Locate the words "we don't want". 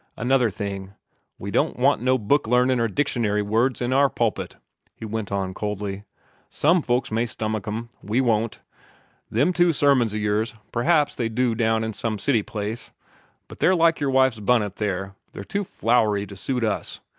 1.37-2.01